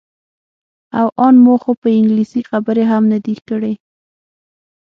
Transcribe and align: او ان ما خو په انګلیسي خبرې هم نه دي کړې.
او 0.99 1.07
ان 1.25 1.35
ما 1.43 1.55
خو 1.61 1.71
په 1.81 1.87
انګلیسي 1.97 2.41
خبرې 2.49 2.83
هم 2.91 3.03
نه 3.11 3.19
دي 3.25 3.35
کړې. 3.47 3.73